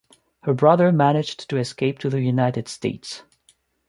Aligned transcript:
Her 0.41 0.55
brother 0.55 0.91
managed 0.91 1.47
to 1.51 1.57
escape 1.57 1.99
to 1.99 2.09
the 2.09 2.21
United 2.23 2.67
States. 2.67 3.21